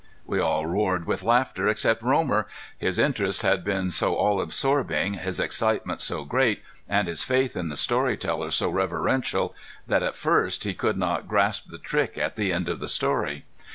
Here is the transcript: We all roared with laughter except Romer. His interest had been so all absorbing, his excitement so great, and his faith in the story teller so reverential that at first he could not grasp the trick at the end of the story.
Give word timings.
We 0.25 0.39
all 0.39 0.65
roared 0.65 1.05
with 1.05 1.21
laughter 1.21 1.67
except 1.67 2.01
Romer. 2.01 2.47
His 2.75 2.97
interest 2.97 3.43
had 3.43 3.63
been 3.63 3.91
so 3.91 4.15
all 4.15 4.41
absorbing, 4.41 5.13
his 5.13 5.39
excitement 5.39 6.01
so 6.01 6.23
great, 6.25 6.63
and 6.89 7.07
his 7.07 7.21
faith 7.21 7.55
in 7.55 7.69
the 7.69 7.77
story 7.77 8.17
teller 8.17 8.49
so 8.49 8.71
reverential 8.71 9.53
that 9.85 10.01
at 10.01 10.15
first 10.15 10.63
he 10.63 10.73
could 10.73 10.97
not 10.97 11.27
grasp 11.27 11.65
the 11.69 11.77
trick 11.77 12.17
at 12.17 12.35
the 12.35 12.51
end 12.51 12.67
of 12.67 12.79
the 12.79 12.87
story. 12.87 13.45